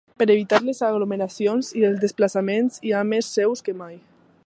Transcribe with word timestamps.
Per 0.21 0.25
evitar 0.35 0.59
les 0.69 0.79
aglomeracions 0.87 1.69
i 1.81 1.85
els 1.91 2.01
desplaçaments, 2.07 2.83
hi 2.89 2.95
ha 3.01 3.07
més 3.15 3.33
seus 3.39 3.67
que 3.69 3.79
mai. 3.85 3.99